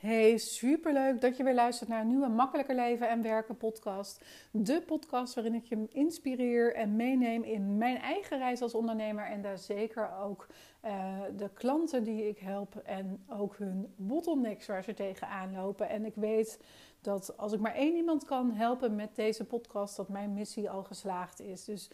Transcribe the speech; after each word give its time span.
Hey, 0.00 0.38
superleuk 0.38 1.20
dat 1.20 1.36
je 1.36 1.42
weer 1.42 1.54
luistert 1.54 1.88
naar 1.88 2.00
een 2.00 2.06
nieuwe 2.06 2.28
Makkelijker 2.28 2.74
Leven 2.74 3.08
en 3.08 3.22
Werken 3.22 3.56
podcast. 3.56 4.24
De 4.50 4.82
podcast 4.86 5.34
waarin 5.34 5.54
ik 5.54 5.64
je 5.64 5.86
inspireer 5.88 6.74
en 6.74 6.96
meeneem 6.96 7.42
in 7.42 7.76
mijn 7.76 7.96
eigen 7.96 8.38
reis 8.38 8.62
als 8.62 8.74
ondernemer. 8.74 9.24
En 9.24 9.42
daar 9.42 9.58
zeker 9.58 10.10
ook 10.22 10.46
uh, 10.84 11.18
de 11.36 11.50
klanten 11.54 12.04
die 12.04 12.28
ik 12.28 12.38
help 12.38 12.76
en 12.76 13.24
ook 13.28 13.56
hun 13.56 13.94
bottlenecks 13.96 14.66
waar 14.66 14.84
ze 14.84 14.94
tegenaan 14.94 15.52
lopen. 15.52 15.88
En 15.88 16.04
ik 16.04 16.14
weet 16.14 16.60
dat 17.00 17.36
als 17.36 17.52
ik 17.52 17.60
maar 17.60 17.74
één 17.74 17.96
iemand 17.96 18.24
kan 18.24 18.52
helpen 18.52 18.94
met 18.94 19.16
deze 19.16 19.44
podcast, 19.44 19.96
dat 19.96 20.08
mijn 20.08 20.32
missie 20.32 20.70
al 20.70 20.82
geslaagd 20.82 21.40
is. 21.40 21.64
Dus 21.64 21.90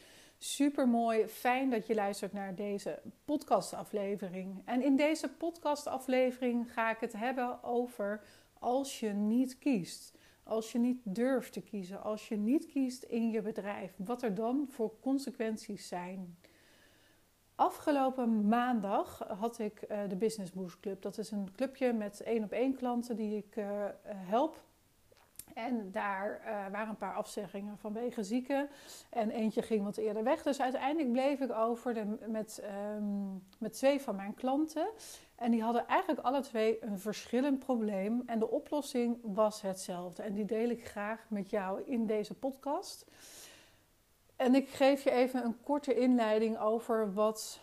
Super 0.46 0.88
mooi, 0.88 1.28
fijn 1.28 1.70
dat 1.70 1.86
je 1.86 1.94
luistert 1.94 2.32
naar 2.32 2.54
deze 2.54 3.02
podcastaflevering. 3.24 4.62
En 4.64 4.82
in 4.82 4.96
deze 4.96 5.28
podcastaflevering 5.28 6.72
ga 6.72 6.90
ik 6.90 7.00
het 7.00 7.12
hebben 7.12 7.62
over 7.62 8.22
als 8.58 9.00
je 9.00 9.08
niet 9.08 9.58
kiest. 9.58 10.14
Als 10.42 10.72
je 10.72 10.78
niet 10.78 11.00
durft 11.04 11.52
te 11.52 11.60
kiezen, 11.60 12.02
als 12.02 12.28
je 12.28 12.36
niet 12.36 12.66
kiest 12.66 13.02
in 13.02 13.30
je 13.30 13.42
bedrijf, 13.42 13.92
wat 13.96 14.22
er 14.22 14.34
dan 14.34 14.66
voor 14.70 15.00
consequenties 15.00 15.88
zijn. 15.88 16.38
Afgelopen 17.54 18.48
maandag 18.48 19.18
had 19.18 19.58
ik 19.58 19.84
uh, 19.88 20.08
de 20.08 20.16
Business 20.16 20.52
Boost 20.52 20.80
Club. 20.80 21.02
Dat 21.02 21.18
is 21.18 21.30
een 21.30 21.52
clubje 21.52 21.92
met 21.92 22.20
één 22.20 22.44
op 22.44 22.52
één 22.52 22.74
klanten 22.74 23.16
die 23.16 23.36
ik 23.36 23.56
uh, 23.56 23.84
help 24.06 24.64
en 25.54 25.90
daar 25.90 26.40
uh, 26.40 26.46
waren 26.72 26.88
een 26.88 26.96
paar 26.96 27.14
afzeggingen 27.14 27.78
vanwege 27.78 28.22
zieken. 28.22 28.68
En 29.10 29.30
eentje 29.30 29.62
ging 29.62 29.84
wat 29.84 29.96
eerder 29.96 30.24
weg. 30.24 30.42
Dus 30.42 30.60
uiteindelijk 30.60 31.12
bleef 31.12 31.40
ik 31.40 31.52
over 31.52 32.06
met, 32.26 32.62
um, 32.96 33.44
met 33.58 33.72
twee 33.72 34.00
van 34.00 34.16
mijn 34.16 34.34
klanten. 34.34 34.88
En 35.36 35.50
die 35.50 35.62
hadden 35.62 35.86
eigenlijk 35.86 36.26
alle 36.26 36.40
twee 36.40 36.84
een 36.84 36.98
verschillend 36.98 37.58
probleem. 37.58 38.22
En 38.26 38.38
de 38.38 38.50
oplossing 38.50 39.18
was 39.22 39.62
hetzelfde. 39.62 40.22
En 40.22 40.34
die 40.34 40.44
deel 40.44 40.68
ik 40.68 40.88
graag 40.88 41.26
met 41.28 41.50
jou 41.50 41.82
in 41.82 42.06
deze 42.06 42.34
podcast. 42.34 43.06
En 44.36 44.54
ik 44.54 44.68
geef 44.68 45.04
je 45.04 45.10
even 45.10 45.44
een 45.44 45.60
korte 45.62 45.94
inleiding 45.94 46.58
over 46.58 47.12
wat 47.12 47.60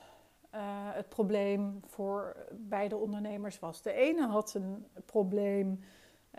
uh, 0.55 0.59
het 0.93 1.09
probleem 1.09 1.79
voor 1.85 2.35
beide 2.51 2.95
ondernemers 2.95 3.59
was. 3.59 3.81
De 3.81 3.93
ene 3.93 4.27
had 4.27 4.53
een 4.53 4.85
probleem 5.05 5.79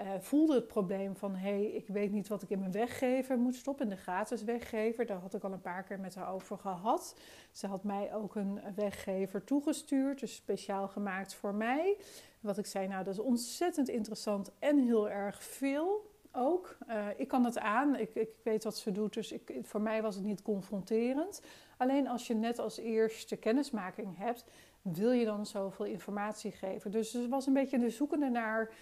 uh, 0.01 0.11
voelde 0.21 0.55
het 0.55 0.67
probleem 0.67 1.17
van 1.17 1.35
hé, 1.35 1.49
hey, 1.49 1.65
ik 1.65 1.89
weet 1.89 2.13
niet 2.13 2.29
wat 2.29 2.43
ik 2.43 2.51
in 2.51 2.59
mijn 2.59 2.73
weggever 2.73 3.39
moet 3.39 3.55
stoppen, 3.55 3.85
in 3.85 3.91
de 3.91 4.03
gratis 4.03 4.45
weggever. 4.45 5.07
Daar 5.07 5.21
had 5.21 5.35
ik 5.35 5.43
al 5.43 5.53
een 5.53 5.61
paar 5.61 5.83
keer 5.83 6.01
met 6.01 6.15
haar 6.15 6.33
over 6.33 6.59
gehad. 6.59 7.17
Ze 7.53 7.67
had 7.67 7.85
mij 7.85 8.15
ook 8.15 8.35
een 8.35 8.61
weggever 8.75 9.45
toegestuurd, 9.45 10.21
dus 10.21 10.35
speciaal 10.35 10.89
gemaakt 10.89 11.35
voor 11.35 11.55
mij. 11.55 11.97
Wat 12.41 12.59
ik 12.59 12.67
zei, 12.67 12.89
nou 12.89 13.05
dat 13.05 13.15
is 13.15 13.21
ontzettend 13.21 13.89
interessant 13.89 14.51
en 14.59 14.79
heel 14.79 15.11
erg 15.11 15.43
veel 15.43 16.13
ook. 16.33 16.77
Uh, 16.89 17.07
ik 17.17 17.29
kan 17.29 17.45
het 17.45 17.59
aan, 17.59 17.97
ik, 17.97 18.15
ik 18.15 18.29
weet 18.43 18.65
wat 18.65 18.77
ze 18.77 18.93
doet, 18.93 19.15
dus 19.15 19.33
ik, 19.33 19.53
voor 19.63 19.81
mij 19.81 20.03
was 20.03 20.15
het 20.15 20.25
niet 20.25 20.43
confronterend. 20.43 21.43
Alleen 21.77 22.09
als 22.09 22.27
je 22.27 22.35
net 22.35 22.59
als 22.59 22.79
eerste 22.79 23.37
kennismaking 23.37 24.17
hebt, 24.19 24.45
wil 24.83 25.11
je 25.11 25.25
dan 25.25 25.47
zoveel 25.47 25.85
informatie 25.85 26.51
geven. 26.51 26.91
Dus 26.91 27.13
het 27.13 27.29
was 27.29 27.47
een 27.47 27.53
beetje 27.53 27.79
de 27.79 27.91
zoekende 27.91 28.29
naar 28.29 28.75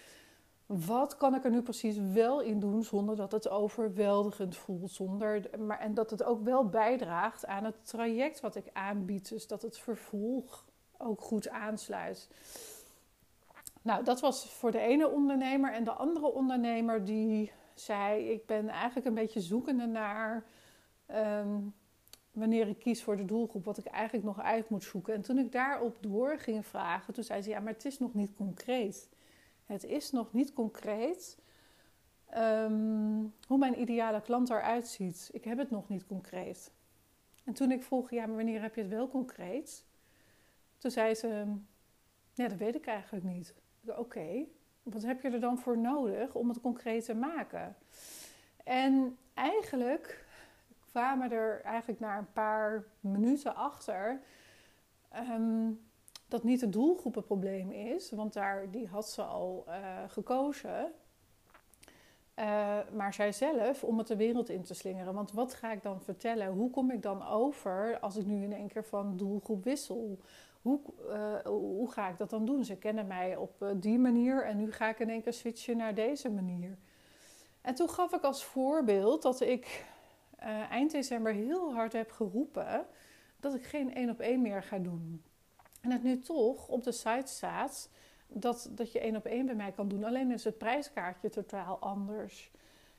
wat 0.77 1.17
kan 1.17 1.35
ik 1.35 1.43
er 1.43 1.51
nu 1.51 1.61
precies 1.61 1.97
wel 2.13 2.41
in 2.41 2.59
doen 2.59 2.83
zonder 2.83 3.15
dat 3.15 3.31
het 3.31 3.49
overweldigend 3.49 4.55
voelt? 4.55 4.91
Zonder, 4.91 5.49
maar, 5.59 5.79
en 5.79 5.93
dat 5.93 6.09
het 6.09 6.23
ook 6.23 6.43
wel 6.43 6.69
bijdraagt 6.69 7.45
aan 7.45 7.63
het 7.63 7.75
traject 7.87 8.39
wat 8.39 8.55
ik 8.55 8.69
aanbied. 8.73 9.29
Dus 9.29 9.47
dat 9.47 9.61
het 9.61 9.77
vervolg 9.77 10.65
ook 10.97 11.21
goed 11.21 11.49
aansluit. 11.49 12.29
Nou, 13.81 14.03
dat 14.03 14.21
was 14.21 14.49
voor 14.49 14.71
de 14.71 14.79
ene 14.79 15.09
ondernemer. 15.09 15.73
En 15.73 15.83
de 15.83 15.91
andere 15.91 16.31
ondernemer 16.31 17.05
die 17.05 17.51
zei: 17.73 18.29
Ik 18.29 18.45
ben 18.45 18.69
eigenlijk 18.69 19.07
een 19.07 19.13
beetje 19.13 19.41
zoekende 19.41 19.85
naar. 19.85 20.43
Ehm, 21.05 21.59
wanneer 22.31 22.67
ik 22.67 22.79
kies 22.79 23.03
voor 23.03 23.17
de 23.17 23.25
doelgroep, 23.25 23.65
wat 23.65 23.77
ik 23.77 23.85
eigenlijk 23.85 24.25
nog 24.25 24.41
uit 24.41 24.69
moet 24.69 24.83
zoeken. 24.83 25.13
En 25.13 25.21
toen 25.21 25.37
ik 25.37 25.51
daarop 25.51 25.97
door 25.99 26.37
ging 26.37 26.65
vragen, 26.65 27.13
toen 27.13 27.23
zei 27.23 27.41
ze: 27.41 27.49
Ja, 27.49 27.59
maar 27.59 27.73
het 27.73 27.85
is 27.85 27.99
nog 27.99 28.13
niet 28.13 28.35
concreet. 28.35 29.09
Het 29.65 29.83
is 29.83 30.11
nog 30.11 30.33
niet 30.33 30.53
concreet 30.53 31.37
um, 32.37 33.33
hoe 33.47 33.57
mijn 33.57 33.81
ideale 33.81 34.21
klant 34.21 34.49
eruit 34.49 34.87
ziet. 34.87 35.29
Ik 35.31 35.43
heb 35.43 35.57
het 35.57 35.69
nog 35.69 35.89
niet 35.89 36.07
concreet. 36.07 36.71
En 37.43 37.53
toen 37.53 37.71
ik 37.71 37.83
vroeg, 37.83 38.11
ja, 38.11 38.25
maar 38.25 38.35
wanneer 38.35 38.61
heb 38.61 38.75
je 38.75 38.81
het 38.81 38.89
wel 38.89 39.09
concreet? 39.09 39.85
Toen 40.77 40.91
zei 40.91 41.15
ze, 41.15 41.55
ja, 42.33 42.47
dat 42.47 42.57
weet 42.57 42.75
ik 42.75 42.85
eigenlijk 42.85 43.25
niet. 43.25 43.55
Oké, 43.85 44.45
wat 44.83 45.03
heb 45.03 45.21
je 45.21 45.29
er 45.29 45.39
dan 45.39 45.59
voor 45.59 45.77
nodig 45.77 46.35
om 46.35 46.49
het 46.49 46.61
concreet 46.61 47.05
te 47.05 47.13
maken? 47.13 47.75
En 48.63 49.17
eigenlijk 49.33 50.25
kwamen 50.79 51.31
er 51.31 51.61
eigenlijk 51.61 51.99
na 51.99 52.17
een 52.17 52.31
paar 52.31 52.83
minuten 52.99 53.55
achter 53.55 54.21
um, 55.15 55.81
dat 56.33 56.43
niet 56.43 56.61
het 56.61 56.73
doelgroepenprobleem 56.73 57.71
is, 57.71 58.11
want 58.11 58.33
daar, 58.33 58.71
die 58.71 58.87
had 58.87 59.09
ze 59.09 59.21
al 59.21 59.65
uh, 59.67 59.75
gekozen. 60.07 60.91
Uh, 62.39 62.77
maar 62.93 63.13
zij 63.13 63.31
zelf 63.31 63.83
om 63.83 63.97
het 63.97 64.07
de 64.07 64.15
wereld 64.15 64.49
in 64.49 64.63
te 64.63 64.73
slingeren. 64.73 65.13
Want 65.13 65.31
wat 65.31 65.53
ga 65.53 65.71
ik 65.71 65.83
dan 65.83 66.01
vertellen? 66.01 66.47
Hoe 66.47 66.69
kom 66.69 66.91
ik 66.91 67.01
dan 67.01 67.27
over 67.27 67.99
als 67.99 68.15
ik 68.15 68.25
nu 68.25 68.43
in 68.43 68.53
één 68.53 68.67
keer 68.67 68.83
van 68.83 69.17
doelgroep 69.17 69.63
wissel? 69.63 70.19
Hoe, 70.61 70.79
uh, 71.09 71.39
hoe 71.45 71.91
ga 71.91 72.09
ik 72.09 72.17
dat 72.17 72.29
dan 72.29 72.45
doen? 72.45 72.65
Ze 72.65 72.77
kennen 72.77 73.07
mij 73.07 73.35
op 73.35 73.65
die 73.75 73.99
manier 73.99 74.45
en 74.45 74.57
nu 74.57 74.71
ga 74.71 74.89
ik 74.89 74.99
in 74.99 75.09
één 75.09 75.21
keer 75.21 75.33
switchen 75.33 75.77
naar 75.77 75.95
deze 75.95 76.29
manier. 76.29 76.77
En 77.61 77.75
toen 77.75 77.89
gaf 77.89 78.13
ik 78.13 78.23
als 78.23 78.43
voorbeeld 78.43 79.21
dat 79.21 79.41
ik 79.41 79.85
eind 80.69 80.91
december 80.91 81.33
heel 81.33 81.73
hard 81.73 81.93
heb 81.93 82.11
geroepen 82.11 82.85
dat 83.39 83.55
ik 83.55 83.63
geen 83.63 83.93
één 83.93 84.09
op 84.09 84.19
één 84.19 84.41
meer 84.41 84.63
ga 84.63 84.77
doen. 84.77 85.23
En 85.83 85.91
het 85.91 86.03
nu 86.03 86.19
toch 86.19 86.67
op 86.67 86.83
de 86.83 86.91
site 86.91 87.31
staat 87.31 87.89
dat, 88.27 88.69
dat 88.71 88.91
je 88.91 88.99
één 88.99 89.15
op 89.15 89.25
één 89.25 89.45
bij 89.45 89.55
mij 89.55 89.71
kan 89.71 89.87
doen. 89.87 90.03
Alleen 90.03 90.31
is 90.31 90.43
het 90.43 90.57
prijskaartje 90.57 91.29
totaal 91.29 91.79
anders. 91.79 92.51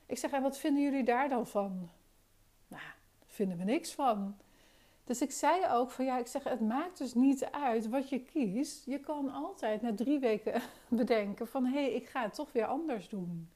Ik 0.05 0.17
zeg, 0.17 0.31
en 0.31 0.41
wat 0.41 0.57
vinden 0.57 0.83
jullie 0.83 1.03
daar 1.03 1.29
dan 1.29 1.47
van? 1.47 1.89
Nou, 2.67 2.83
vinden 3.25 3.57
we 3.57 3.63
niks 3.63 3.93
van. 3.93 4.37
Dus 5.03 5.21
ik 5.21 5.31
zei 5.31 5.67
ook 5.71 5.91
van 5.91 6.05
ja, 6.05 6.17
ik 6.17 6.27
zeg, 6.27 6.43
het 6.43 6.61
maakt 6.61 6.97
dus 6.97 7.13
niet 7.13 7.45
uit 7.45 7.89
wat 7.89 8.09
je 8.09 8.19
kiest. 8.19 8.85
Je 8.85 8.99
kan 8.99 9.31
altijd 9.31 9.81
na 9.81 9.95
drie 9.95 10.19
weken 10.19 10.61
bedenken 10.87 11.47
van 11.47 11.65
hé, 11.65 11.83
hey, 11.83 11.93
ik 11.93 12.07
ga 12.07 12.21
het 12.21 12.33
toch 12.33 12.51
weer 12.51 12.65
anders 12.65 13.09
doen. 13.09 13.49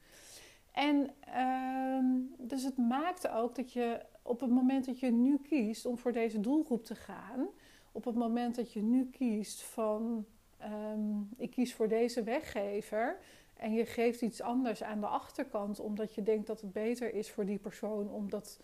En 0.72 1.10
uh, 1.28 2.46
dus 2.48 2.62
het 2.62 2.76
maakt 2.76 3.28
ook 3.28 3.54
dat 3.54 3.72
je 3.72 4.00
op 4.22 4.40
het 4.40 4.50
moment 4.50 4.86
dat 4.86 5.00
je 5.00 5.10
nu 5.10 5.38
kiest 5.38 5.86
om 5.86 5.98
voor 5.98 6.12
deze 6.12 6.40
doelgroep 6.40 6.84
te 6.84 6.94
gaan, 6.94 7.48
op 7.92 8.04
het 8.04 8.14
moment 8.14 8.54
dat 8.54 8.72
je 8.72 8.82
nu 8.82 9.10
kiest 9.10 9.62
van 9.62 10.26
um, 10.62 11.28
ik 11.36 11.50
kies 11.50 11.74
voor 11.74 11.88
deze 11.88 12.22
weggever 12.22 13.18
en 13.56 13.72
je 13.72 13.86
geeft 13.86 14.20
iets 14.20 14.40
anders 14.42 14.82
aan 14.82 15.00
de 15.00 15.06
achterkant 15.06 15.80
omdat 15.80 16.14
je 16.14 16.22
denkt 16.22 16.46
dat 16.46 16.60
het 16.60 16.72
beter 16.72 17.14
is 17.14 17.30
voor 17.30 17.44
die 17.44 17.58
persoon, 17.58 18.10
omdat 18.10 18.60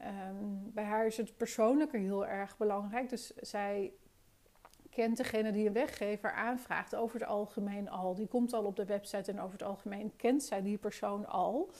um, 0.00 0.70
bij 0.72 0.84
haar 0.84 1.06
is 1.06 1.16
het 1.16 1.36
persoonlijke 1.36 1.96
heel 1.96 2.26
erg 2.26 2.56
belangrijk. 2.56 3.08
Dus 3.08 3.34
zij 3.36 3.92
kent 4.90 5.16
degene 5.16 5.52
die 5.52 5.66
een 5.66 5.72
weggever 5.72 6.32
aanvraagt 6.32 6.94
over 6.94 7.20
het 7.20 7.28
algemeen 7.28 7.90
al. 7.90 8.14
Die 8.14 8.26
komt 8.26 8.52
al 8.52 8.64
op 8.64 8.76
de 8.76 8.84
website 8.84 9.30
en 9.30 9.40
over 9.40 9.52
het 9.52 9.68
algemeen 9.68 10.16
kent 10.16 10.42
zij 10.42 10.62
die 10.62 10.78
persoon 10.78 11.26
al. 11.26 11.70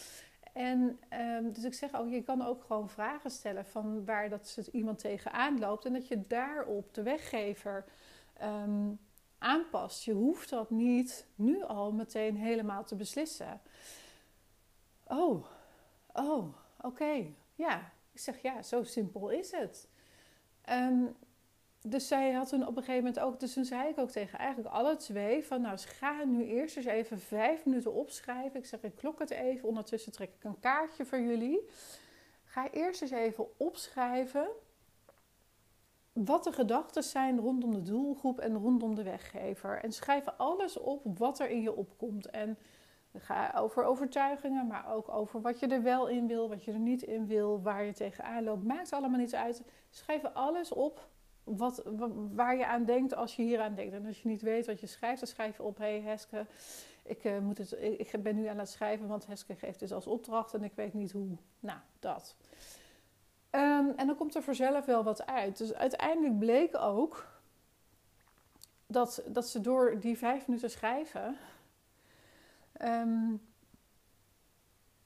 En 0.53 0.99
um, 1.11 1.53
dus 1.53 1.65
ik 1.65 1.75
zeg 1.75 1.95
ook, 1.95 2.11
je 2.11 2.23
kan 2.23 2.47
ook 2.47 2.65
gewoon 2.65 2.89
vragen 2.89 3.31
stellen 3.31 3.67
van 3.67 4.05
waar 4.05 4.29
dat 4.29 4.69
iemand 4.73 4.99
tegenaan 4.99 5.59
loopt. 5.59 5.85
En 5.85 5.93
dat 5.93 6.09
je 6.09 6.27
daarop 6.27 6.95
de 6.95 7.03
weggever 7.03 7.85
um, 8.43 8.99
aanpast. 9.39 10.05
Je 10.05 10.13
hoeft 10.13 10.51
dat 10.51 10.71
niet 10.71 11.27
nu 11.35 11.63
al 11.63 11.93
meteen 11.93 12.37
helemaal 12.37 12.85
te 12.85 12.97
beslissen. 12.97 13.61
Oh, 15.07 15.47
oh, 16.13 16.55
oké. 16.81 17.27
Ja, 17.55 17.93
ik 18.13 18.21
zeg 18.21 18.43
ja, 18.43 18.63
zo 18.63 18.83
simpel 18.83 19.31
is 19.31 19.51
het. 19.51 19.89
Um, 20.71 21.17
dus 21.83 22.09
zij 22.09 22.33
had 22.33 22.49
toen 22.49 22.67
op 22.67 22.77
een 22.77 22.83
gegeven 22.83 23.05
moment 23.05 23.21
ook, 23.21 23.41
dus 23.41 23.53
toen 23.53 23.65
zei 23.65 23.89
ik 23.89 23.99
ook 23.99 24.11
tegen 24.11 24.39
eigenlijk 24.39 24.75
alle 24.75 24.97
twee 24.97 25.45
van 25.45 25.61
nou, 25.61 25.79
ga 25.79 26.25
nu 26.25 26.45
eerst 26.45 26.77
eens 26.77 26.87
even 26.87 27.21
vijf 27.21 27.65
minuten 27.65 27.93
opschrijven. 27.93 28.59
Ik 28.59 28.67
zeg, 28.67 28.83
ik 28.83 28.95
klok 28.95 29.19
het 29.19 29.31
even, 29.31 29.69
ondertussen 29.69 30.13
trek 30.13 30.31
ik 30.39 30.45
een 30.45 30.61
kaartje 30.61 31.05
voor 31.05 31.21
jullie. 31.21 31.69
Ga 32.45 32.71
eerst 32.71 33.03
eens 33.03 33.11
even 33.11 33.47
opschrijven 33.57 34.47
wat 36.13 36.45
de 36.45 36.53
gedachten 36.53 37.03
zijn 37.03 37.39
rondom 37.39 37.75
de 37.75 37.83
doelgroep 37.83 38.39
en 38.39 38.57
rondom 38.57 38.95
de 38.95 39.03
weggever. 39.03 39.79
En 39.83 39.93
schrijf 39.93 40.25
alles 40.37 40.79
op 40.79 41.19
wat 41.19 41.41
er 41.41 41.51
in 41.51 41.63
je 41.63 41.77
opkomt. 41.77 42.31
En 42.31 42.59
ga 43.19 43.53
over 43.57 43.85
overtuigingen, 43.85 44.67
maar 44.67 44.93
ook 44.93 45.09
over 45.09 45.41
wat 45.41 45.61
je 45.61 45.67
er 45.67 45.83
wel 45.83 46.09
in 46.09 46.27
wil, 46.27 46.49
wat 46.49 46.65
je 46.65 46.73
er 46.73 46.79
niet 46.79 47.03
in 47.03 47.27
wil, 47.27 47.63
waar 47.63 47.85
je 47.85 47.93
tegenaan 47.93 48.45
loopt. 48.45 48.65
Maakt 48.65 48.93
allemaal 48.93 49.19
niet 49.19 49.35
uit. 49.35 49.63
Schrijf 49.91 50.25
alles 50.25 50.73
op 50.73 51.11
wat, 51.45 51.83
waar 52.33 52.57
je 52.57 52.67
aan 52.67 52.85
denkt 52.85 53.15
als 53.15 53.37
je 53.37 53.43
hier 53.43 53.61
aan 53.61 53.75
denkt. 53.75 53.95
En 53.95 54.07
als 54.07 54.23
je 54.23 54.29
niet 54.29 54.43
weet 54.43 54.67
wat 54.67 54.81
je 54.81 54.87
schrijft, 54.87 55.21
dan 55.21 55.29
schrijf 55.29 55.57
je 55.57 55.63
op: 55.63 55.79
Hé 55.79 55.85
hey 55.85 56.01
Heske, 56.01 56.47
ik, 57.03 57.25
uh, 57.25 57.39
moet 57.39 57.59
het, 57.59 57.73
ik, 57.81 58.23
ben 58.23 58.35
nu 58.35 58.47
aan 58.47 58.59
het 58.59 58.69
schrijven, 58.69 59.09
want 59.09 59.27
Heske 59.27 59.55
geeft 59.55 59.79
dus 59.79 59.93
als 59.93 60.07
opdracht 60.07 60.55
en 60.55 60.63
ik 60.63 60.73
weet 60.75 60.95
niet 60.95 61.13
hoe. 61.13 61.37
Nou, 61.61 61.79
dat. 62.01 62.37
Um, 63.51 63.93
en 63.97 64.07
dan 64.07 64.17
komt 64.17 64.35
er 64.35 64.43
vanzelf 64.43 64.85
wel 64.85 65.03
wat 65.03 65.27
uit. 65.27 65.59
Dus 65.59 65.75
uiteindelijk 65.75 66.39
bleek 66.39 66.77
ook 66.77 67.27
dat, 68.87 69.23
dat 69.27 69.49
ze 69.49 69.61
door 69.61 70.01
die 70.01 70.19
vijf 70.19 70.47
minuten 70.47 70.71
schrijven. 70.71 71.37
Um, 72.83 73.43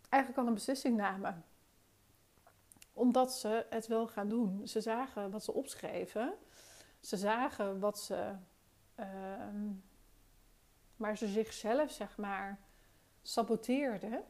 eigenlijk 0.09 0.43
al 0.43 0.49
een 0.49 0.55
beslissing 0.55 0.97
namen. 0.97 1.45
Omdat 2.97 3.33
ze 3.33 3.67
het 3.71 3.87
wel 3.87 4.07
gaan 4.07 4.29
doen. 4.29 4.69
Ze 4.69 4.81
zagen 4.81 5.31
wat 5.31 5.45
ze 5.45 5.53
opschreven. 5.53 6.35
Ze 7.01 7.17
zagen 7.17 7.79
wat 7.79 7.99
ze. 7.99 8.33
Uh, 9.01 9.07
maar 10.97 11.17
ze 11.17 11.27
zichzelf, 11.27 11.91
zeg 11.91 12.17
maar, 12.17 12.61
saboteerden 13.23 14.25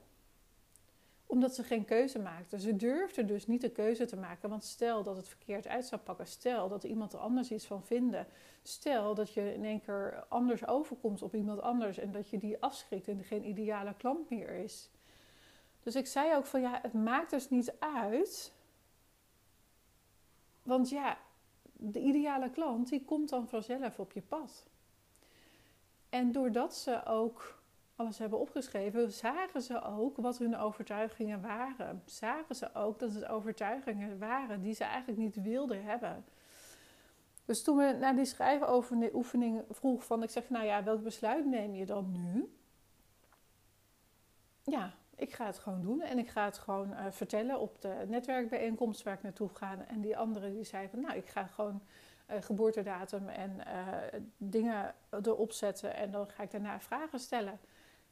omdat 1.26 1.54
ze 1.54 1.62
geen 1.62 1.84
keuze 1.84 2.18
maakten. 2.18 2.60
Ze 2.60 2.76
durfden 2.76 3.26
dus 3.26 3.46
niet 3.46 3.60
de 3.60 3.70
keuze 3.70 4.04
te 4.04 4.16
maken. 4.16 4.48
Want 4.48 4.64
stel 4.64 5.02
dat 5.02 5.16
het 5.16 5.28
verkeerd 5.28 5.66
uit 5.66 5.84
zou 5.84 6.00
pakken. 6.00 6.26
Stel 6.26 6.68
dat 6.68 6.84
iemand 6.84 7.12
er 7.12 7.18
anders 7.18 7.50
iets 7.50 7.66
van 7.66 7.84
vinden. 7.84 8.26
Stel 8.62 9.14
dat 9.14 9.32
je 9.32 9.54
in 9.54 9.64
één 9.64 9.80
keer 9.80 10.24
anders 10.28 10.66
overkomt 10.66 11.22
op 11.22 11.34
iemand 11.34 11.60
anders. 11.60 11.98
En 11.98 12.12
dat 12.12 12.30
je 12.30 12.38
die 12.38 12.62
afschrikt 12.62 13.08
en 13.08 13.24
geen 13.24 13.48
ideale 13.48 13.94
klant 13.94 14.30
meer 14.30 14.48
is. 14.48 14.90
Dus 15.82 15.94
ik 15.94 16.06
zei 16.06 16.34
ook 16.34 16.46
van 16.46 16.60
ja, 16.60 16.78
het 16.82 16.92
maakt 16.92 17.30
dus 17.30 17.50
niet 17.50 17.74
uit. 17.78 18.52
Want 20.66 20.88
ja, 20.88 21.18
de 21.72 22.00
ideale 22.00 22.50
klant 22.50 22.88
die 22.88 23.04
komt 23.04 23.28
dan 23.28 23.48
vanzelf 23.48 23.98
op 23.98 24.12
je 24.12 24.22
pad. 24.22 24.66
En 26.08 26.32
doordat 26.32 26.74
ze 26.74 27.04
ook 27.04 27.60
alles 27.96 28.18
hebben 28.18 28.38
opgeschreven, 28.38 29.12
zagen 29.12 29.62
ze 29.62 29.82
ook 29.82 30.16
wat 30.16 30.38
hun 30.38 30.56
overtuigingen 30.56 31.40
waren. 31.40 32.02
Zagen 32.04 32.54
ze 32.54 32.74
ook 32.74 32.98
dat 32.98 33.12
het 33.12 33.26
overtuigingen 33.26 34.18
waren 34.18 34.62
die 34.62 34.74
ze 34.74 34.84
eigenlijk 34.84 35.18
niet 35.18 35.42
wilden 35.42 35.84
hebben. 35.84 36.24
Dus 37.44 37.62
toen 37.62 37.76
we 37.76 37.96
naar 38.00 38.16
die 38.16 38.24
schrijfoefening 38.24 39.62
vroeg 39.70 40.04
van, 40.04 40.22
ik 40.22 40.30
zeg, 40.30 40.50
nou 40.50 40.64
ja, 40.64 40.84
welk 40.84 41.02
besluit 41.02 41.46
neem 41.46 41.74
je 41.74 41.86
dan 41.86 42.12
nu? 42.12 42.50
Ja, 44.62 44.94
ik 45.16 45.32
ga 45.32 45.46
het 45.46 45.58
gewoon 45.58 45.82
doen 45.82 46.00
en 46.00 46.18
ik 46.18 46.28
ga 46.28 46.44
het 46.44 46.58
gewoon 46.58 46.90
uh, 46.90 47.06
vertellen 47.10 47.60
op 47.60 47.80
de 47.80 48.04
netwerkbijeenkomst 48.08 49.02
waar 49.02 49.14
ik 49.14 49.22
naartoe 49.22 49.48
ga. 49.48 49.84
En 49.88 50.00
die 50.00 50.16
andere 50.16 50.52
die 50.52 50.64
zei 50.64 50.88
van, 50.88 51.00
nou, 51.00 51.16
ik 51.16 51.26
ga 51.26 51.46
gewoon 51.46 51.82
uh, 52.30 52.36
geboortedatum 52.40 53.28
en 53.28 53.56
uh, 53.66 54.20
dingen 54.36 54.94
erop 55.10 55.52
zetten 55.52 55.94
en 55.94 56.10
dan 56.10 56.28
ga 56.28 56.42
ik 56.42 56.50
daarna 56.50 56.80
vragen 56.80 57.18
stellen. 57.18 57.58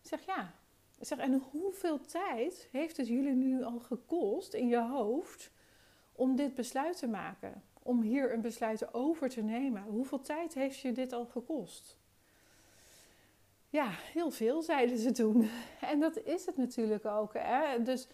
Ik 0.01 0.09
zeg, 0.09 0.27
ja. 0.27 0.53
Zeg, 1.01 1.19
en 1.19 1.43
hoeveel 1.51 2.01
tijd 2.01 2.69
heeft 2.71 2.97
het 2.97 3.09
jullie 3.09 3.35
nu 3.35 3.65
al 3.65 3.79
gekost 3.79 4.55
in 4.55 4.69
je 4.69 4.81
hoofd 4.81 5.51
om 6.12 6.37
dit 6.37 6.55
besluit 6.55 6.99
te 6.99 7.06
maken? 7.06 7.62
Om 7.83 8.03
hier 8.03 8.33
een 8.33 8.41
besluit 8.41 8.95
over 8.95 9.29
te 9.29 9.43
nemen? 9.43 9.83
Hoeveel 9.83 10.21
tijd 10.21 10.55
heeft 10.55 10.79
je 10.79 10.93
dit 10.93 11.12
al 11.12 11.27
gekost? 11.27 11.99
Ja, 13.75 13.91
heel 14.12 14.31
veel, 14.31 14.62
zeiden 14.62 14.99
ze 14.99 15.11
toen. 15.11 15.49
En 15.91 16.00
dat 16.00 16.23
is 16.23 16.47
het 16.47 16.56
natuurlijk 16.56 17.05
ook. 17.05 17.32
Hè? 17.35 17.82
Dus 17.82 18.09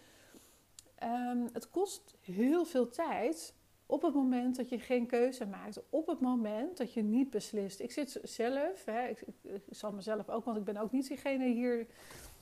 um, 1.03 1.49
het 1.53 1.69
kost 1.69 2.15
heel 2.21 2.65
veel 2.65 2.89
tijd 2.89 3.53
op 3.85 4.01
het 4.01 4.13
moment 4.13 4.55
dat 4.55 4.69
je 4.69 4.79
geen 4.79 5.05
keuze 5.05 5.45
maakt. 5.45 5.79
Op 5.89 6.07
het 6.07 6.19
moment 6.19 6.77
dat 6.77 6.93
je 6.93 7.01
niet 7.01 7.29
beslist. 7.29 7.79
Ik 7.79 7.91
zit 7.91 8.19
zelf, 8.23 8.85
hè, 8.85 9.07
ik, 9.07 9.23
zal 9.69 9.91
mezelf 9.91 10.29
ook, 10.29 10.45
want 10.45 10.57
ik 10.57 10.63
ben 10.63 10.77
ook 10.77 10.91
niet 10.91 11.07
diegene 11.07 11.45
hier 11.45 11.87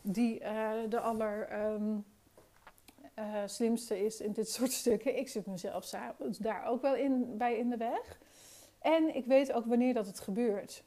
die 0.02 0.40
uh, 0.42 0.72
de 0.90 1.00
aller... 1.00 1.64
Um, 1.74 2.06
uh, 3.16 3.42
slimste 3.46 4.06
is 4.06 4.22
in 4.22 4.32
dit 4.32 4.50
soort 4.56 4.72
stukken. 4.72 5.18
Ik 5.18 5.28
zit 5.28 5.46
mezelf 5.46 5.90
daar 6.40 6.66
ook 6.66 6.82
wel 6.82 6.96
in, 6.96 7.38
bij 7.38 7.58
in 7.58 7.70
de 7.70 7.78
weg. 7.78 8.20
En 8.80 9.16
ik 9.16 9.26
weet 9.26 9.52
ook 9.52 9.66
wanneer 9.66 9.94
dat 9.94 10.08
het 10.08 10.20
gebeurt. 10.20 10.84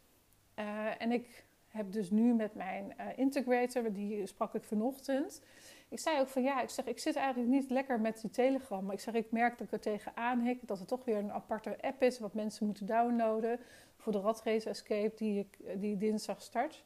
Uh, 0.59 1.03
en 1.03 1.13
ik 1.13 1.45
heb 1.73 1.93
dus 1.93 2.11
nu 2.11 2.35
met 2.35 2.55
mijn 2.55 2.95
uh, 3.01 3.07
integrator, 3.17 3.93
die 3.93 4.27
sprak 4.27 4.55
ik 4.55 4.65
vanochtend. 4.65 5.43
Ik 5.89 5.99
zei 5.99 6.21
ook 6.21 6.29
van 6.29 6.43
ja, 6.43 6.63
ik 6.63 6.69
zeg, 6.69 6.85
ik 6.87 6.99
zit 6.99 7.17
eigenlijk 7.17 7.51
niet 7.51 7.71
lekker 7.71 8.01
met 8.01 8.21
die 8.21 8.31
Telegram. 8.31 8.85
Maar 8.85 8.95
ik 8.95 9.01
zeg, 9.01 9.15
ik 9.15 9.31
merk 9.31 9.59
dat 9.59 9.67
ik 9.67 9.73
er 9.73 9.81
tegenaan 9.81 10.41
hik. 10.41 10.67
Dat 10.67 10.79
het 10.79 10.89
toch 10.89 11.05
weer 11.05 11.17
een 11.17 11.33
aparte 11.33 11.77
app 11.81 12.03
is 12.03 12.19
wat 12.19 12.35
mensen 12.35 12.67
moeten 12.67 12.87
downloaden. 12.87 13.61
Voor 13.97 14.13
de 14.13 14.21
Ratrace 14.21 14.69
Escape 14.69 15.13
die, 15.17 15.39
ik, 15.39 15.81
die 15.81 15.97
dinsdag 15.97 16.43
start. 16.43 16.85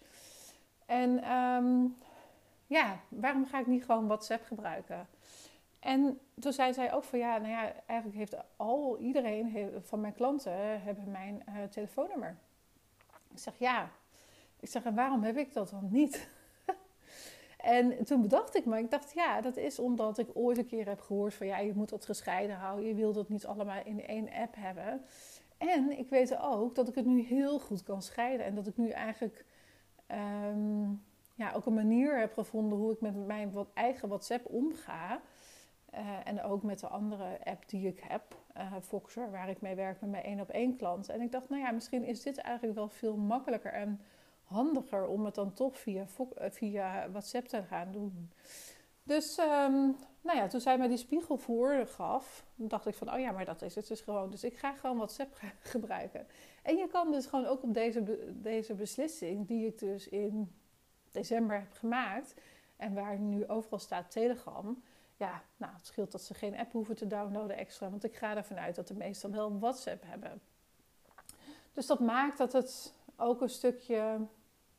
En 0.87 1.33
um, 1.33 1.97
ja, 2.67 3.01
waarom 3.09 3.47
ga 3.47 3.61
ik 3.61 3.67
niet 3.67 3.85
gewoon 3.85 4.07
WhatsApp 4.07 4.45
gebruiken? 4.45 5.09
En 5.81 6.21
toen 6.39 6.53
zei 6.53 6.73
zij 6.73 6.93
ook 6.93 7.05
van 7.05 7.19
ja, 7.19 7.39
nou 7.39 7.51
ja, 7.51 7.73
eigenlijk 7.87 8.19
heeft 8.19 8.37
al 8.57 8.99
iedereen 8.99 9.73
van 9.83 10.01
mijn 10.01 10.15
klanten 10.15 10.83
hebben 10.83 11.11
mijn 11.11 11.43
uh, 11.49 11.63
telefoonnummer. 11.65 12.37
Ik 13.31 13.39
zeg 13.39 13.59
ja, 13.59 13.91
ik 14.67 14.73
zeg, 14.73 14.95
waarom 14.95 15.23
heb 15.23 15.37
ik 15.37 15.53
dat 15.53 15.71
dan 15.71 15.89
niet? 15.91 16.29
en 17.57 18.05
toen 18.05 18.23
bedacht 18.23 18.57
ik 18.57 18.65
me, 18.65 18.79
ik 18.79 18.91
dacht, 18.91 19.13
ja, 19.15 19.41
dat 19.41 19.57
is 19.57 19.79
omdat 19.79 20.19
ik 20.19 20.29
ooit 20.35 20.59
een 20.59 20.67
keer 20.67 20.89
heb 20.89 21.01
gehoord 21.01 21.35
van, 21.35 21.47
ja, 21.47 21.59
je 21.59 21.75
moet 21.75 21.89
dat 21.89 22.05
gescheiden 22.05 22.57
houden. 22.57 22.87
Je 22.87 22.95
wil 22.95 23.13
dat 23.13 23.29
niet 23.29 23.47
allemaal 23.47 23.85
in 23.85 24.07
één 24.07 24.33
app 24.33 24.55
hebben. 24.59 25.05
En 25.59 25.99
ik 25.99 26.09
weet 26.09 26.39
ook 26.41 26.75
dat 26.75 26.89
ik 26.89 26.95
het 26.95 27.07
nu 27.07 27.23
heel 27.23 27.59
goed 27.59 27.83
kan 27.83 28.03
scheiden. 28.03 28.47
En 28.47 28.55
dat 28.55 28.67
ik 28.67 28.77
nu 28.77 28.89
eigenlijk 28.89 29.45
um, 30.51 31.03
ja, 31.35 31.53
ook 31.53 31.67
een 31.67 31.75
manier 31.75 32.19
heb 32.19 32.33
gevonden 32.33 32.79
hoe 32.79 32.93
ik 32.93 33.01
met 33.01 33.27
mijn 33.27 33.53
wat 33.53 33.71
eigen 33.75 34.09
WhatsApp 34.09 34.47
omga. 34.47 35.21
Uh, 35.95 36.01
en 36.25 36.43
ook 36.43 36.63
met 36.63 36.81
de 36.81 36.87
andere 36.87 37.39
app 37.45 37.69
die 37.69 37.87
ik 37.87 38.01
heb, 38.09 38.23
uh, 38.57 38.73
Voxer, 38.81 39.31
waar 39.31 39.49
ik 39.49 39.61
mee 39.61 39.75
werk 39.75 40.01
met 40.01 40.11
mijn 40.11 40.25
één 40.25 40.41
op 40.41 40.51
één 40.51 40.77
klant. 40.77 41.09
En 41.09 41.21
ik 41.21 41.33
dacht, 41.33 41.49
nou 41.49 41.63
ja, 41.63 41.71
misschien 41.71 42.05
is 42.05 42.23
dit 42.23 42.39
eigenlijk 42.39 42.77
wel 42.77 42.89
veel 42.89 43.17
makkelijker 43.17 43.73
en 43.73 44.01
handiger 44.47 45.07
om 45.07 45.25
het 45.25 45.35
dan 45.35 45.53
toch 45.53 45.79
via, 45.79 46.07
eh, 46.35 46.51
via 46.51 47.11
WhatsApp 47.11 47.47
te 47.47 47.63
gaan 47.63 47.93
doen. 47.93 48.31
Dus 49.03 49.39
um, 49.39 49.97
nou 50.21 50.39
ja, 50.39 50.47
toen 50.47 50.61
zij 50.61 50.79
mij 50.79 50.89
die 50.89 50.97
spiegel 50.97 51.37
voor 51.37 51.87
gaf, 51.87 52.45
dacht 52.55 52.87
ik 52.87 52.95
van, 52.95 53.13
oh 53.13 53.19
ja, 53.19 53.33
maar 53.33 53.45
dat 53.45 53.63
is 53.63 53.75
het 53.75 53.87
dus 53.87 54.01
gewoon. 54.01 54.31
Dus 54.31 54.45
ik 54.45 54.57
ga 54.57 54.73
gewoon 54.73 54.97
WhatsApp 54.97 55.39
gebruiken. 55.61 56.27
En 56.63 56.77
je 56.77 56.89
kan 56.89 57.13
dus 57.13 57.27
gewoon 57.27 57.47
ook 57.47 57.63
op 57.63 57.75
deze, 57.75 58.27
deze 58.43 58.75
beslissing, 58.75 59.47
die 59.47 59.67
ik 59.67 59.79
dus 59.79 60.09
in 60.09 60.53
december 61.11 61.59
heb 61.59 61.73
gemaakt, 61.73 62.35
en 62.77 62.95
waar 62.95 63.19
nu 63.19 63.49
overal 63.49 63.79
staat 63.79 64.11
Telegram, 64.11 64.83
ja, 65.17 65.43
nou, 65.57 65.73
het 65.75 65.87
scheelt 65.87 66.13
dat 66.13 66.23
ze 66.23 66.35
geen 66.35 66.57
app 66.57 66.73
hoeven 66.73 66.97
te 66.97 67.07
downloaden 67.07 67.57
extra, 67.57 67.91
want 67.91 68.05
ik 68.05 68.17
ga 68.17 68.37
ervan 68.37 68.59
uit 68.59 68.75
dat 68.75 68.89
de 68.89 68.95
meesten 68.95 69.33
wel 69.33 69.59
WhatsApp 69.59 70.03
hebben. 70.07 70.41
Dus 71.73 71.87
dat 71.87 72.01
maakt 72.01 72.39
dat 72.39 72.53
het 72.53 72.95
ook 73.17 73.41
een 73.41 73.49
stukje 73.49 74.19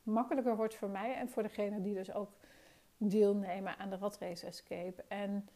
makkelijker 0.07 0.55
wordt 0.55 0.75
voor 0.75 0.89
mij 0.89 1.15
en 1.15 1.29
voor 1.29 1.43
degene 1.43 1.81
die 1.81 1.93
dus 1.93 2.13
ook 2.13 2.29
deelnemen 2.97 3.77
aan 3.77 3.89
de 3.89 3.97
Ratrace 3.97 4.45
Escape. 4.45 5.03
En 5.07 5.49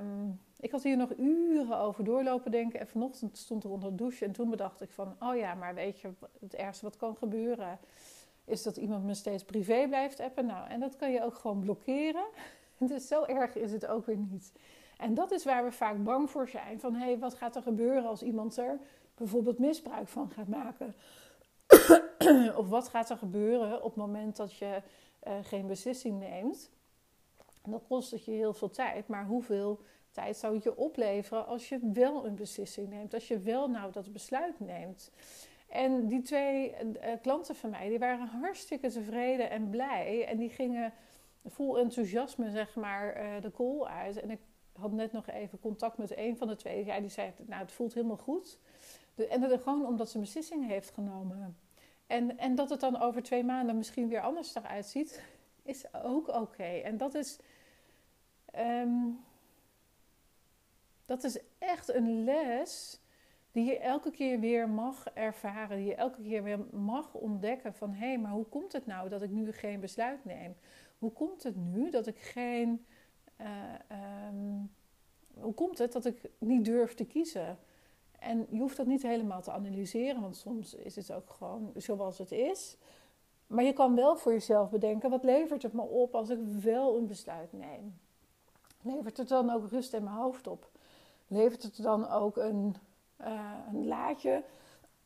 um, 0.00 0.40
ik 0.60 0.70
had 0.70 0.82
hier 0.82 0.96
nog 0.96 1.16
uren 1.16 1.78
over 1.78 2.04
doorlopen 2.04 2.50
denken. 2.50 2.80
En 2.80 2.88
vanochtend 2.88 3.38
stond 3.38 3.64
er 3.64 3.70
onder 3.70 3.90
de 3.90 3.96
douche. 3.96 4.24
En 4.24 4.32
toen 4.32 4.50
bedacht 4.50 4.80
ik 4.80 4.90
van, 4.90 5.16
oh 5.20 5.36
ja, 5.36 5.54
maar 5.54 5.74
weet 5.74 6.00
je, 6.00 6.10
het 6.40 6.54
ergste 6.54 6.84
wat 6.84 6.96
kan 6.96 7.16
gebeuren... 7.16 7.78
is 8.44 8.62
dat 8.62 8.76
iemand 8.76 9.04
me 9.04 9.14
steeds 9.14 9.44
privé 9.44 9.86
blijft 9.88 10.20
appen. 10.20 10.46
Nou, 10.46 10.68
en 10.68 10.80
dat 10.80 10.96
kan 10.96 11.12
je 11.12 11.24
ook 11.24 11.34
gewoon 11.34 11.60
blokkeren. 11.60 12.26
Dus 12.78 13.08
zo 13.08 13.24
erg 13.24 13.56
is 13.56 13.72
het 13.72 13.86
ook 13.86 14.06
weer 14.06 14.16
niet. 14.16 14.52
En 14.96 15.14
dat 15.14 15.30
is 15.30 15.44
waar 15.44 15.64
we 15.64 15.72
vaak 15.72 16.04
bang 16.04 16.30
voor 16.30 16.48
zijn. 16.48 16.80
Van, 16.80 16.94
hé, 16.94 17.04
hey, 17.04 17.18
wat 17.18 17.34
gaat 17.34 17.56
er 17.56 17.62
gebeuren 17.62 18.06
als 18.06 18.22
iemand 18.22 18.56
er 18.56 18.78
bijvoorbeeld 19.14 19.58
misbruik 19.58 20.08
van 20.08 20.30
gaat 20.30 20.48
maken? 20.48 20.94
Of 22.56 22.68
wat 22.68 22.88
gaat 22.88 23.10
er 23.10 23.16
gebeuren 23.16 23.76
op 23.76 23.94
het 23.94 24.06
moment 24.06 24.36
dat 24.36 24.56
je 24.56 24.82
uh, 25.26 25.32
geen 25.42 25.66
beslissing 25.66 26.18
neemt? 26.18 26.70
Dan 27.62 27.82
kost 27.88 28.10
het 28.10 28.24
je 28.24 28.30
heel 28.30 28.54
veel 28.54 28.70
tijd, 28.70 29.08
maar 29.08 29.26
hoeveel 29.26 29.80
tijd 30.10 30.36
zou 30.36 30.54
het 30.54 30.62
je 30.62 30.76
opleveren 30.76 31.46
als 31.46 31.68
je 31.68 31.78
wel 31.92 32.26
een 32.26 32.34
beslissing 32.34 32.88
neemt? 32.88 33.14
Als 33.14 33.28
je 33.28 33.38
wel 33.38 33.68
nou 33.68 33.92
dat 33.92 34.12
besluit 34.12 34.60
neemt? 34.60 35.10
En 35.68 36.06
die 36.06 36.22
twee 36.22 36.70
uh, 36.70 37.12
klanten 37.22 37.56
van 37.56 37.70
mij, 37.70 37.88
die 37.88 37.98
waren 37.98 38.26
hartstikke 38.26 38.88
tevreden 38.88 39.50
en 39.50 39.70
blij. 39.70 40.26
En 40.26 40.36
die 40.36 40.50
gingen 40.50 40.92
vol 41.44 41.78
enthousiasme, 41.78 42.50
zeg 42.50 42.74
maar, 42.74 43.22
uh, 43.22 43.42
de 43.42 43.50
call 43.50 43.82
uit. 43.82 44.20
En 44.20 44.30
ik 44.30 44.40
had 44.72 44.92
net 44.92 45.12
nog 45.12 45.28
even 45.28 45.60
contact 45.60 45.98
met 45.98 46.16
een 46.16 46.36
van 46.36 46.48
de 46.48 46.56
twee. 46.56 46.84
Ja, 46.84 47.00
die 47.00 47.10
zei, 47.10 47.32
nou, 47.46 47.62
het 47.62 47.72
voelt 47.72 47.94
helemaal 47.94 48.16
goed. 48.16 48.58
En 49.18 49.40
dat 49.40 49.62
gewoon 49.62 49.86
omdat 49.86 50.08
ze 50.08 50.14
een 50.14 50.22
beslissing 50.22 50.66
heeft 50.66 50.90
genomen. 50.90 51.56
En, 52.06 52.38
en 52.38 52.54
dat 52.54 52.70
het 52.70 52.80
dan 52.80 53.00
over 53.00 53.22
twee 53.22 53.44
maanden 53.44 53.76
misschien 53.76 54.08
weer 54.08 54.20
anders 54.20 54.54
eruit 54.54 54.86
ziet, 54.86 55.22
is 55.62 55.94
ook 55.94 56.28
oké. 56.28 56.62
En 56.62 56.96
dat 56.96 57.14
is, 57.14 57.38
um, 58.56 59.24
dat 61.06 61.24
is 61.24 61.38
echt 61.58 61.94
een 61.94 62.24
les 62.24 63.00
die 63.52 63.64
je 63.64 63.78
elke 63.78 64.10
keer 64.10 64.40
weer 64.40 64.68
mag 64.68 65.06
ervaren, 65.14 65.76
die 65.76 65.86
je 65.86 65.94
elke 65.94 66.22
keer 66.22 66.42
weer 66.42 66.58
mag 66.72 67.14
ontdekken 67.14 67.74
van 67.74 67.92
hé, 67.92 68.06
hey, 68.06 68.18
maar 68.18 68.32
hoe 68.32 68.46
komt 68.46 68.72
het 68.72 68.86
nou 68.86 69.08
dat 69.08 69.22
ik 69.22 69.30
nu 69.30 69.52
geen 69.52 69.80
besluit 69.80 70.24
neem? 70.24 70.56
Hoe 70.98 71.12
komt 71.12 71.42
het 71.42 71.56
nu 71.56 71.90
dat 71.90 72.06
ik 72.06 72.18
geen. 72.18 72.86
Uh, 73.40 74.26
um, 74.28 74.70
hoe 75.34 75.54
komt 75.54 75.78
het 75.78 75.92
dat 75.92 76.04
ik 76.04 76.30
niet 76.38 76.64
durf 76.64 76.94
te 76.94 77.04
kiezen? 77.04 77.58
En 78.18 78.46
je 78.50 78.60
hoeft 78.60 78.76
dat 78.76 78.86
niet 78.86 79.02
helemaal 79.02 79.42
te 79.42 79.50
analyseren, 79.50 80.20
want 80.20 80.36
soms 80.36 80.74
is 80.74 80.96
het 80.96 81.12
ook 81.12 81.30
gewoon 81.30 81.72
zoals 81.76 82.18
het 82.18 82.32
is. 82.32 82.76
Maar 83.46 83.64
je 83.64 83.72
kan 83.72 83.94
wel 83.94 84.16
voor 84.16 84.32
jezelf 84.32 84.70
bedenken: 84.70 85.10
wat 85.10 85.24
levert 85.24 85.62
het 85.62 85.72
me 85.72 85.82
op 85.82 86.14
als 86.14 86.28
ik 86.28 86.38
wel 86.42 86.96
een 86.96 87.06
besluit 87.06 87.52
neem? 87.52 87.98
Levert 88.82 89.16
het 89.16 89.28
dan 89.28 89.50
ook 89.50 89.70
rust 89.70 89.92
in 89.92 90.04
mijn 90.04 90.16
hoofd 90.16 90.46
op? 90.46 90.70
Levert 91.26 91.62
het 91.62 91.82
dan 91.82 92.08
ook 92.08 92.36
een, 92.36 92.76
uh, 93.20 93.54
een 93.72 93.86
laadje 93.86 94.42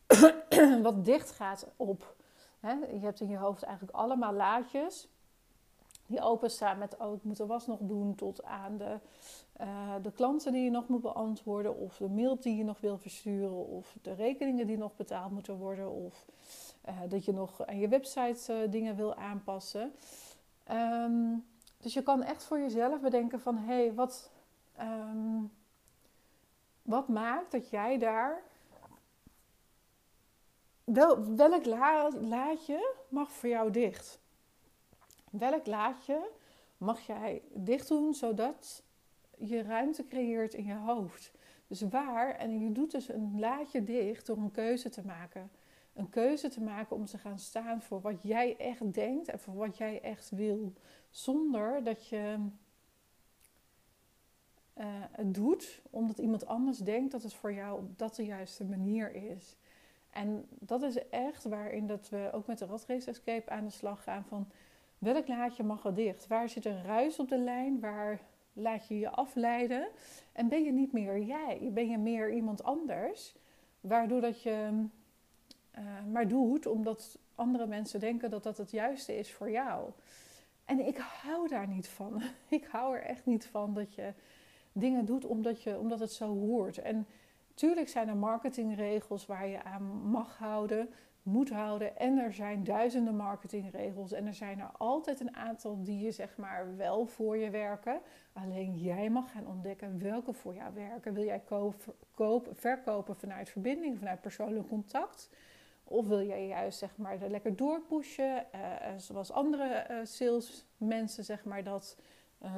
wat 0.83 1.05
dicht 1.05 1.31
gaat 1.31 1.67
op? 1.77 2.15
je 2.69 2.99
hebt 3.01 3.21
in 3.21 3.29
je 3.29 3.37
hoofd 3.37 3.63
eigenlijk 3.63 3.97
allemaal 3.97 4.33
laadjes 4.33 5.09
die 6.13 6.21
openstaan 6.21 6.79
met: 6.79 6.97
oh, 6.97 7.15
ik 7.15 7.23
moet 7.23 7.39
was 7.39 7.67
nog 7.67 7.79
doen, 7.83 8.15
tot 8.15 8.45
aan 8.45 8.77
de 8.77 8.99
uh, 9.61 9.95
de 10.03 10.13
klanten 10.13 10.53
die 10.53 10.65
je 10.65 10.71
nog 10.71 10.89
moet 10.89 11.01
beantwoorden, 11.01 11.77
of 11.77 11.97
de 11.97 12.09
mail 12.09 12.41
die 12.41 12.57
je 12.57 12.65
nog 12.65 12.81
wil 12.81 12.99
versturen, 12.99 13.67
of 13.67 13.97
de 14.03 14.15
rekeningen 14.15 14.67
die 14.67 14.79
nog 14.79 14.97
betaald 14.97 15.31
moeten 15.33 15.57
worden, 15.57 15.91
of 15.91 16.27
uh, 16.89 17.01
dat 17.09 17.25
je 17.25 17.33
nog 17.33 17.67
aan 17.67 17.79
je 17.79 17.89
website 17.89 18.53
uh, 18.53 18.71
dingen 18.71 18.97
wil 18.97 19.15
aanpassen. 19.15 19.93
Um, 20.71 21.47
dus 21.79 21.95
je 21.95 22.03
kan 22.03 22.23
echt 22.23 22.45
voor 22.45 22.59
jezelf 22.59 23.01
bedenken 23.01 23.41
van 23.41 23.57
hé, 23.57 23.75
hey, 23.75 23.95
wat, 23.95 24.31
um, 24.81 25.53
wat 26.83 27.09
maakt 27.09 27.53
dat 27.53 27.71
jij 27.71 27.99
daar. 27.99 28.43
Wel, 30.85 31.35
welk 31.37 31.65
la, 31.65 32.11
laadje 32.21 32.95
mag 33.09 33.31
voor 33.31 33.49
jou 33.49 33.71
dicht? 33.71 34.21
Welk 35.33 35.67
laadje 35.67 36.31
mag 36.77 37.01
jij 37.01 37.43
dicht 37.55 37.89
doen 37.89 38.15
zodat 38.15 38.83
je 39.39 39.63
ruimte 39.63 40.07
creëert 40.07 40.55
in 40.55 40.65
je 40.65 40.75
hoofd. 40.75 41.33
Dus 41.67 41.81
waar, 41.81 42.35
en 42.35 42.61
je 42.61 42.73
doet 42.73 42.91
dus 42.91 43.09
een 43.09 43.39
laadje 43.39 43.85
dicht 43.85 44.27
door 44.27 44.37
een 44.37 44.51
keuze 44.51 44.89
te 44.89 45.07
maken. 45.07 45.51
Een 45.93 46.09
keuze 46.09 46.49
te 46.49 46.61
maken 46.61 46.97
om 46.97 47.05
te 47.05 47.19
gaan 47.19 47.39
staan 47.39 47.83
voor 47.83 48.01
wat 48.01 48.23
jij 48.23 48.57
echt 48.57 48.95
denkt 48.95 49.29
en 49.29 49.39
voor 49.39 49.55
wat 49.55 49.77
jij 49.77 50.01
echt 50.01 50.31
wil. 50.31 50.73
Zonder 51.11 51.85
dat 51.85 52.07
je 52.07 52.37
uh, 54.79 54.85
het 55.11 55.35
doet 55.35 55.83
omdat 55.91 56.19
iemand 56.19 56.47
anders 56.47 56.79
denkt 56.79 57.13
dat 57.13 57.23
het 57.23 57.35
voor 57.35 57.53
jou 57.53 57.79
op 57.79 57.99
dat 57.99 58.15
de 58.15 58.25
juiste 58.25 58.65
manier 58.65 59.15
is. 59.15 59.57
En 60.11 60.47
dat 60.49 60.83
is 60.83 61.09
echt 61.09 61.45
waarin 61.45 61.87
dat 61.87 62.09
we 62.09 62.31
ook 62.33 62.47
met 62.47 62.59
de 62.59 62.67
Ratrace 62.67 63.11
Escape 63.11 63.51
aan 63.51 63.65
de 63.65 63.71
slag 63.71 64.03
gaan 64.03 64.25
van 64.25 64.51
welk 65.03 65.29
laadje 65.29 65.63
mag 65.63 65.85
er 65.85 65.95
dicht? 65.95 66.27
Waar 66.27 66.49
zit 66.49 66.65
een 66.65 66.83
ruis 66.83 67.19
op 67.19 67.29
de 67.29 67.39
lijn? 67.39 67.81
Waar 67.81 68.21
laat 68.53 68.89
je 68.89 68.99
je 68.99 69.11
afleiden 69.11 69.89
en 70.33 70.49
ben 70.49 70.65
je 70.65 70.73
niet 70.73 70.93
meer 70.93 71.19
jij, 71.19 71.71
ben 71.73 71.89
je 71.89 71.99
meer 71.99 72.33
iemand 72.33 72.63
anders, 72.63 73.35
waardoor 73.81 74.21
dat 74.21 74.43
je 74.43 74.87
uh, 75.79 75.85
maar 76.13 76.29
doet 76.29 76.67
omdat 76.67 77.19
andere 77.35 77.67
mensen 77.67 78.01
denken 78.01 78.31
dat 78.31 78.43
dat 78.43 78.59
het 78.59 78.71
juiste 78.71 79.19
is 79.19 79.33
voor 79.33 79.51
jou. 79.51 79.91
En 80.65 80.87
ik 80.87 80.97
hou 80.97 81.49
daar 81.49 81.69
niet 81.69 81.89
van. 81.89 82.23
Ik 82.49 82.65
hou 82.65 82.97
er 82.97 83.03
echt 83.03 83.27
niet 83.27 83.47
van 83.47 83.75
dat 83.75 83.95
je 83.95 84.13
dingen 84.73 85.05
doet 85.05 85.25
omdat, 85.25 85.63
je, 85.63 85.79
omdat 85.79 85.99
het 86.01 86.13
zo 86.13 86.27
hoort. 86.27 86.79
En 86.79 87.07
tuurlijk 87.55 87.89
zijn 87.89 88.09
er 88.09 88.17
marketingregels 88.17 89.27
waar 89.27 89.47
je 89.47 89.63
aan 89.63 89.83
mag 90.11 90.39
houden 90.39 90.89
moet 91.23 91.51
houden. 91.51 91.97
En 91.97 92.19
er 92.19 92.33
zijn 92.33 92.65
duizenden 92.65 93.17
marketingregels. 93.17 94.13
En 94.13 94.27
er 94.27 94.35
zijn 94.35 94.61
er 94.61 94.71
altijd 94.79 95.21
een 95.21 95.37
aantal 95.37 95.83
die 95.83 96.05
je 96.05 96.11
zeg 96.11 96.37
maar 96.37 96.77
wel 96.77 97.07
voor 97.07 97.37
je 97.37 97.51
werken. 97.51 98.01
Alleen 98.33 98.77
jij 98.77 99.11
mag 99.11 99.31
gaan 99.31 99.47
ontdekken 99.47 100.03
welke 100.03 100.33
voor 100.33 100.55
jou 100.55 100.75
werken. 100.75 101.15
Wil 101.15 101.25
jij 101.25 101.43
kopen, 102.15 102.57
verkopen 102.57 103.17
vanuit 103.17 103.51
verbinding, 103.51 103.99
vanuit 103.99 104.21
persoonlijk 104.21 104.69
contact? 104.69 105.31
Of 105.85 106.07
wil 106.07 106.23
jij 106.23 106.47
juist 106.47 106.79
zeg 106.79 106.97
maar 106.97 107.23
er 107.23 107.31
lekker 107.31 107.57
doorpushen, 107.57 108.47
uh, 108.55 108.61
zoals 108.97 109.33
andere 109.33 109.87
uh, 109.91 109.97
salesmensen 110.03 111.25
zeg 111.25 111.45
maar 111.45 111.65
dat 111.65 111.97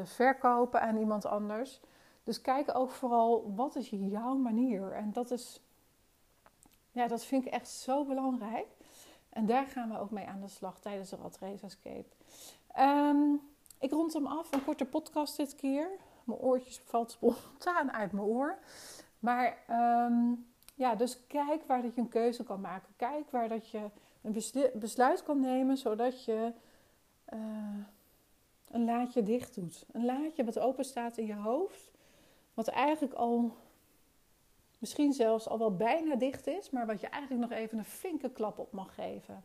verkopen 0.03 0.81
aan 0.81 0.97
iemand 0.97 1.27
anders. 1.27 1.81
Dus 2.23 2.41
kijk 2.41 2.77
ook 2.77 2.91
vooral 2.91 3.55
wat 3.55 3.77
is 3.77 3.91
jouw 3.91 4.35
manier. 4.35 4.93
En 4.93 5.13
dat 5.13 5.31
is 5.31 5.61
ja, 6.95 7.07
dat 7.07 7.25
vind 7.25 7.47
ik 7.47 7.53
echt 7.53 7.69
zo 7.69 8.05
belangrijk. 8.05 8.67
En 9.29 9.47
daar 9.47 9.67
gaan 9.67 9.91
we 9.91 9.99
ook 9.99 10.11
mee 10.11 10.27
aan 10.27 10.41
de 10.41 10.49
slag 10.49 10.81
tijdens 10.81 11.11
de 11.11 11.17
Ratrace 11.17 11.67
Escape. 11.67 12.07
Um, 12.79 13.41
ik 13.79 13.91
rond 13.91 14.13
hem 14.13 14.27
af, 14.27 14.53
een 14.53 14.65
korte 14.65 14.85
podcast 14.85 15.37
dit 15.37 15.55
keer. 15.55 15.89
Mijn 16.25 16.39
oortjes 16.39 16.79
valt 16.79 17.11
spontaan 17.11 17.93
uit 17.93 18.13
mijn 18.13 18.27
oor. 18.27 18.59
Maar 19.19 19.59
um, 20.07 20.47
ja, 20.75 20.95
dus 20.95 21.27
kijk 21.27 21.65
waar 21.67 21.83
dat 21.83 21.95
je 21.95 22.01
een 22.01 22.09
keuze 22.09 22.45
kan 22.45 22.61
maken. 22.61 22.93
Kijk 22.97 23.31
waar 23.31 23.49
dat 23.49 23.71
je 23.71 23.91
een 24.23 24.43
besluit 24.75 25.23
kan 25.23 25.41
nemen, 25.41 25.77
zodat 25.77 26.25
je 26.25 26.53
uh, 27.35 27.39
een 28.71 28.85
laadje 28.85 29.23
dicht 29.23 29.55
doet. 29.55 29.85
Een 29.93 30.05
laadje 30.05 30.45
wat 30.45 30.59
open 30.59 30.85
staat 30.85 31.17
in 31.17 31.27
je 31.27 31.35
hoofd. 31.35 31.93
Wat 32.55 32.69
eigenlijk 32.69 33.15
al 33.15 33.57
misschien 34.85 35.13
zelfs 35.13 35.49
al 35.49 35.59
wel 35.59 35.77
bijna 35.77 36.15
dicht 36.15 36.47
is, 36.47 36.71
maar 36.71 36.87
wat 36.87 37.01
je 37.01 37.07
eigenlijk 37.07 37.51
nog 37.51 37.59
even 37.59 37.79
een 37.79 37.85
flinke 37.85 38.31
klap 38.31 38.59
op 38.59 38.73
mag 38.73 38.95
geven. 38.95 39.45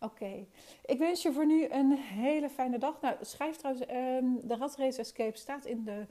Oké, 0.00 0.46
ik 0.84 0.98
wens 0.98 1.22
je 1.22 1.32
voor 1.32 1.46
nu 1.46 1.68
een 1.68 1.92
hele 1.92 2.48
fijne 2.48 2.78
dag. 2.78 3.00
Nou, 3.00 3.16
schrijf 3.20 3.56
trouwens, 3.56 3.86
um, 3.90 4.48
de 4.48 4.56
Ratrace 4.56 5.00
Escape 5.00 5.38
staat 5.38 5.64
in 5.64 5.84
de, 5.84 6.06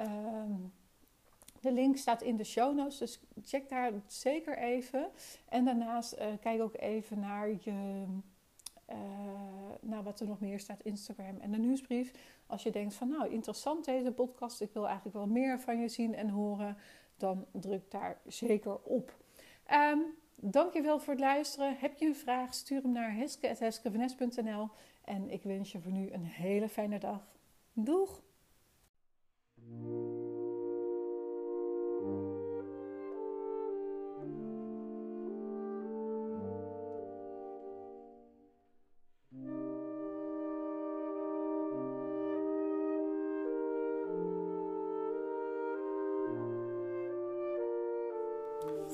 um, 0.00 0.72
de 1.60 1.72
link 1.72 1.96
staat 1.96 2.22
in 2.22 2.36
de 2.36 2.44
show 2.44 2.76
notes, 2.76 2.98
dus 2.98 3.20
check 3.42 3.68
daar 3.68 3.92
zeker 4.06 4.58
even. 4.58 5.08
En 5.48 5.64
daarnaast 5.64 6.14
uh, 6.18 6.26
kijk 6.40 6.62
ook 6.62 6.76
even 6.76 7.20
naar 7.20 7.48
je, 7.48 8.04
uh, 8.88 9.98
wat 10.02 10.20
er 10.20 10.26
nog 10.26 10.40
meer 10.40 10.60
staat, 10.60 10.82
Instagram 10.82 11.38
en 11.40 11.50
de 11.50 11.58
nieuwsbrief. 11.58 12.12
Als 12.46 12.62
je 12.62 12.70
denkt 12.70 12.94
van, 12.94 13.08
nou, 13.08 13.28
interessant 13.28 13.84
deze 13.84 14.12
podcast, 14.12 14.60
ik 14.60 14.72
wil 14.72 14.86
eigenlijk 14.86 15.16
wel 15.16 15.26
meer 15.26 15.60
van 15.60 15.80
je 15.80 15.88
zien 15.88 16.14
en 16.14 16.28
horen 16.28 16.76
dan 17.16 17.46
druk 17.52 17.90
daar 17.90 18.20
zeker 18.26 18.82
op. 18.82 19.16
Um, 19.72 20.04
dankjewel 20.34 20.98
voor 20.98 21.12
het 21.12 21.22
luisteren. 21.22 21.76
Heb 21.78 21.98
je 21.98 22.06
een 22.06 22.16
vraag, 22.16 22.54
stuur 22.54 22.82
hem 22.82 22.92
naar 22.92 23.14
heske.heskevenes.nl 23.14 24.68
en 25.04 25.30
ik 25.30 25.42
wens 25.42 25.72
je 25.72 25.80
voor 25.80 25.92
nu 25.92 26.10
een 26.10 26.24
hele 26.24 26.68
fijne 26.68 26.98
dag. 26.98 27.34
Doeg! 27.72 28.22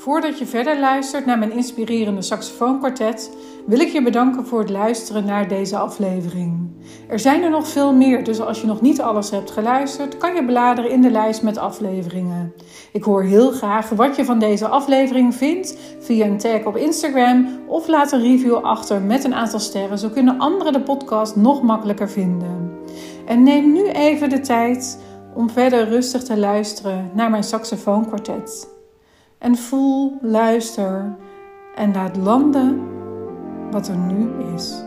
Voordat 0.02 0.38
je 0.38 0.46
verder 0.46 0.80
luistert 0.80 1.26
naar 1.26 1.38
mijn 1.38 1.52
inspirerende 1.52 2.22
saxofoonkwartet, 2.22 3.30
wil 3.66 3.80
ik 3.80 3.88
je 3.88 4.02
bedanken 4.02 4.46
voor 4.46 4.58
het 4.60 4.70
luisteren 4.70 5.24
naar 5.24 5.48
deze 5.48 5.78
aflevering. 5.78 6.70
Er 7.08 7.18
zijn 7.18 7.42
er 7.42 7.50
nog 7.50 7.68
veel 7.68 7.94
meer, 7.94 8.24
dus 8.24 8.40
als 8.40 8.60
je 8.60 8.66
nog 8.66 8.80
niet 8.80 9.00
alles 9.00 9.30
hebt 9.30 9.50
geluisterd, 9.50 10.16
kan 10.16 10.34
je 10.34 10.44
bladeren 10.44 10.90
in 10.90 11.00
de 11.00 11.10
lijst 11.10 11.42
met 11.42 11.58
afleveringen. 11.58 12.52
Ik 12.92 13.02
hoor 13.02 13.22
heel 13.22 13.50
graag 13.50 13.88
wat 13.88 14.16
je 14.16 14.24
van 14.24 14.38
deze 14.38 14.68
aflevering 14.68 15.34
vindt 15.34 15.78
via 16.00 16.26
een 16.26 16.38
tag 16.38 16.64
op 16.64 16.76
Instagram 16.76 17.48
of 17.66 17.88
laat 17.88 18.12
een 18.12 18.22
review 18.22 18.54
achter 18.54 19.00
met 19.00 19.24
een 19.24 19.34
aantal 19.34 19.60
sterren, 19.60 19.98
zo 19.98 20.08
kunnen 20.08 20.38
anderen 20.38 20.72
de 20.72 20.82
podcast 20.82 21.36
nog 21.36 21.62
makkelijker 21.62 22.10
vinden. 22.10 22.70
En 23.26 23.42
neem 23.42 23.72
nu 23.72 23.88
even 23.88 24.28
de 24.28 24.40
tijd 24.40 24.98
om 25.34 25.50
verder 25.50 25.88
rustig 25.88 26.22
te 26.22 26.38
luisteren 26.38 27.10
naar 27.14 27.30
mijn 27.30 27.44
saxofoonkwartet 27.44 28.71
en 29.42 29.56
voel, 29.56 30.18
luister 30.20 31.16
en 31.74 31.92
laat 31.92 32.16
landen 32.16 32.80
wat 33.70 33.88
er 33.88 33.96
nu 33.96 34.30
is. 34.54 34.84